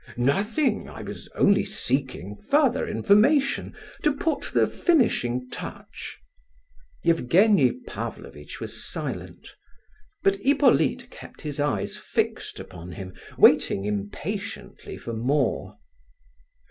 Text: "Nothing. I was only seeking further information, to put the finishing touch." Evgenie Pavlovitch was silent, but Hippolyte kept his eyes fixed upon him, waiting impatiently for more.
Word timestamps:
"Nothing. 0.17 0.89
I 0.89 1.03
was 1.03 1.29
only 1.35 1.63
seeking 1.63 2.35
further 2.49 2.87
information, 2.87 3.75
to 4.01 4.11
put 4.11 4.49
the 4.51 4.65
finishing 4.65 5.47
touch." 5.51 6.17
Evgenie 7.05 7.73
Pavlovitch 7.85 8.59
was 8.59 8.83
silent, 8.83 9.49
but 10.23 10.37
Hippolyte 10.37 11.11
kept 11.11 11.41
his 11.41 11.59
eyes 11.59 11.97
fixed 11.97 12.59
upon 12.59 12.93
him, 12.93 13.13
waiting 13.37 13.85
impatiently 13.85 14.97
for 14.97 15.13
more. 15.13 15.77